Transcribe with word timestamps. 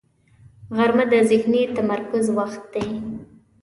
غرمه 0.75 1.05
د 1.13 1.15
ذهني 1.29 1.63
تمرکز 1.77 2.25
وخت 2.37 2.63
دی 2.73 2.87